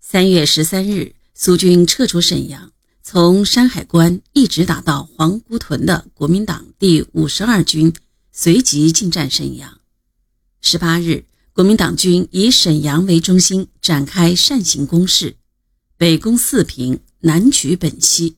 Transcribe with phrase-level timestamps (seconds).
[0.00, 7.92] 三月十三日，苏军撤出沈阳，从山海关一直打到黄姑屯的国民党第五十二军
[8.32, 9.80] 随即进占沈阳。
[10.60, 15.36] 十八日，国民党军以沈阳为中心展开扇形攻势，
[15.96, 18.36] 北攻四平，南取本溪。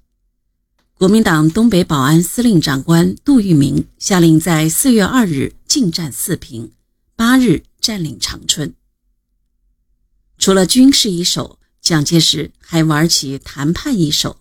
[0.95, 6.73] 国民党东北保安司令长官杜聿明下令在四月二日进占四平，
[7.15, 8.75] 八日占领长春。
[10.39, 14.39] 除了军事一手，蒋介石还玩起谈判一手，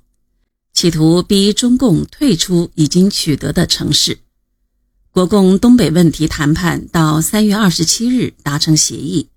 [0.74, 4.20] 企图逼中共退出已经取得的城市。
[5.12, 9.30] 国共东北问题谈判到三月二十七日达成协议，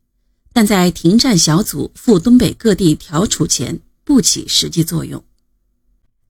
[0.52, 5.24] 但在停战小组赴东北各地调处前不起实际作用。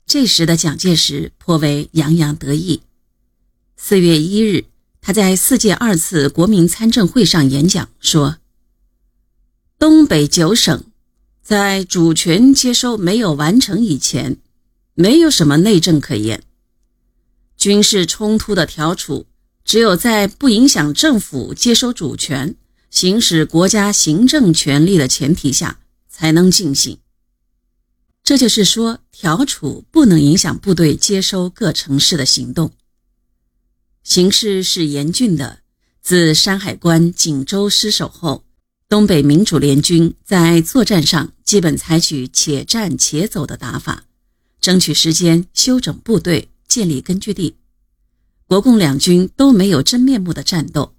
[0.06, 2.82] 这时的蒋介石颇为洋洋得意。
[3.76, 4.66] 四月一日，
[5.00, 8.36] 他在四届二次国民参政会上演讲说
[9.80, 10.84] ：“东北九省
[11.42, 14.36] 在主权接收没有完成以前，
[14.92, 16.42] 没有什么内政可言。
[17.56, 19.26] 军事冲突的调处，
[19.64, 22.56] 只有在不影响政府接收主权、
[22.90, 26.98] 行使国家行政权力的前提下，才能进行。”
[28.22, 32.72] 这就是说，调处不能影响部队接收各城市的行动。
[34.04, 35.60] 形势是严峻的。
[36.02, 38.44] 自山海关、锦州失守后，
[38.90, 44.02] 东北民主联军在作战上基本采取且战且走的打法，
[44.60, 47.54] 争取时间休整部队、建立根据地。
[48.48, 50.92] 国共两军都没有真面目的战斗，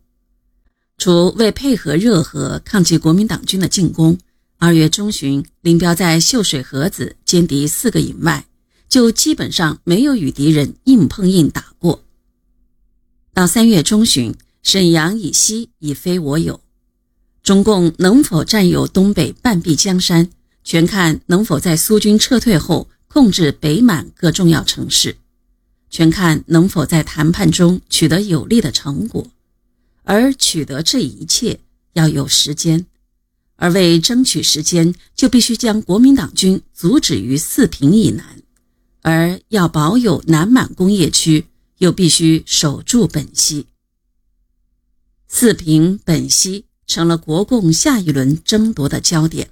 [0.97, 4.17] 除为配合热河抗击国民党军的进攻。
[4.57, 8.45] 二月中旬，林彪在秀水河子歼敌四个营外，
[8.87, 12.01] 就基本上没有与敌人硬碰硬打过。
[13.33, 16.61] 到三月中旬，沈阳以西已非我有，
[17.43, 20.29] 中共能否占有东北半壁江山，
[20.63, 25.17] 全看能否在苏军撤退后控制北满各重要城市，
[25.89, 29.27] 全看能否在谈判中取得有利的成果，
[30.03, 31.59] 而取得这一切
[31.93, 32.85] 要有时间。
[33.55, 38.25] 而为争取时间，就必须将国民党军阻止于四平以南；
[39.01, 41.45] 而要保有南满工业区，
[41.77, 43.67] 又必须守住本溪。
[45.27, 49.49] 四平、本溪成了国共下一轮争夺的焦点。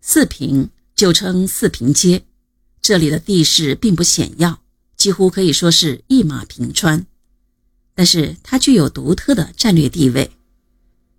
[0.00, 2.24] 四平就称四平街，
[2.80, 4.60] 这里的地势并不险要，
[4.96, 7.06] 几乎可以说是一马平川，
[7.94, 10.30] 但是它具有独特的战略地位。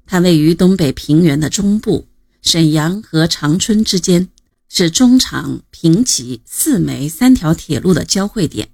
[0.05, 2.07] 它位于东北平原的中部，
[2.41, 4.29] 沈阳和长春之间
[4.69, 8.69] 是中长平齐四枚三条铁路的交汇点，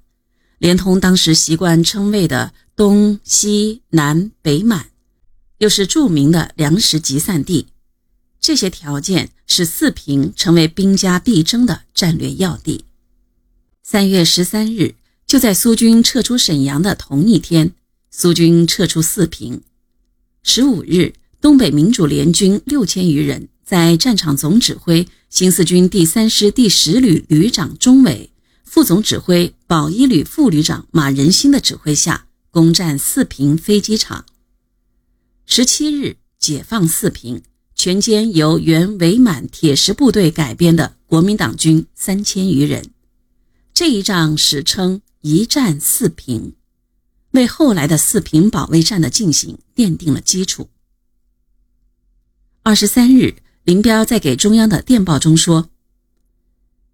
[0.60, 4.92] 连通当时习惯称谓的东西南北满，
[5.64, 7.68] 又是著名的粮食集散地。
[8.42, 12.84] 这些条件使四平成为兵家必争的战略要地。
[13.82, 17.72] 三月十三日，就在苏军撤出沈阳的同一天，
[18.12, 19.62] 苏军撤出四平。
[20.44, 21.14] 十五日。
[21.40, 28.32] 东北民主联军六千余人，在战场总指挥新四军第三师第十旅旅长钟伟、
[28.64, 34.24] 副总指挥保一旅副旅长马仁兴的指挥下，攻占四平飞机场。
[35.46, 37.44] 十七日，解放四平，
[37.76, 42.92] 全歼由原伪满铁石部队改编的国民党军三千余人。
[43.74, 46.56] 这一仗史称“一战四平”，
[47.32, 50.70] 为后来的四平保卫战的进行奠定了基础。
[52.64, 55.70] 二十三日，林彪在给中央的电报中说：“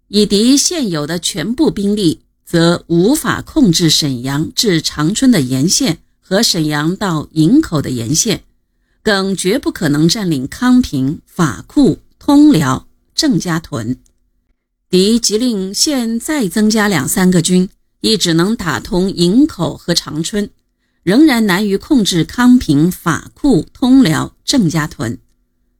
[0.08, 8.44] 以敌现有的全部兵力，则无法控制沈阳至长春的沿线和沈阳到营口的沿线，
[9.02, 12.86] 更绝不可能占领康平、法库、通辽、
[13.16, 13.96] 郑家屯。
[14.88, 17.68] 敌即令现再增加两三个军，
[18.00, 20.48] 亦只能打通营口和长春，
[21.02, 25.18] 仍然难于控制康平、法库、通辽、郑家屯。”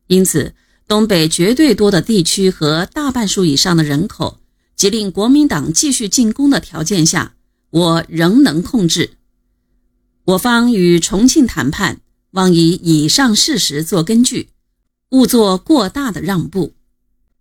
[0.09, 0.53] 因此，
[0.89, 4.41] 东北绝对多的地区和大半数以上的人口，
[4.75, 7.35] 即令国民党继续进攻的条件下，
[7.71, 9.13] 我仍能控制。
[10.31, 12.01] 我方与重庆谈判，
[12.33, 14.51] 望以以上事实做根据，
[15.11, 16.75] 勿做过大的让步。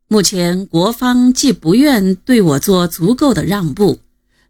[0.08, 4.00] 目前国方既不愿对我做足够的让步，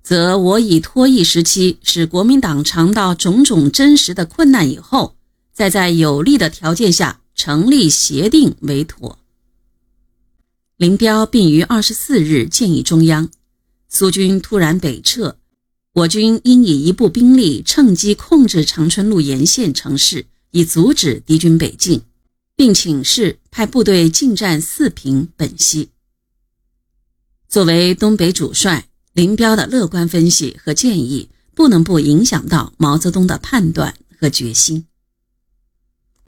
[0.02, 5.16] 则我以拖役时期使国民党尝到种种真实的困难以后，
[5.52, 7.22] 再在有利的条件下。
[7.36, 9.18] 成立协定为妥。
[10.76, 13.30] 林彪并于二十四日建议中央：
[13.88, 15.38] 苏军突然北撤，
[15.94, 22.02] 我军应以一部兵力趁机控制长春路沿线城市，以阻止敌军北进，
[22.56, 25.90] 并请示派部队进占四平、本溪。
[27.48, 34.86] 作为东北主帅，林彪的乐观分析和建议不能不影响到毛泽东的判断和决心。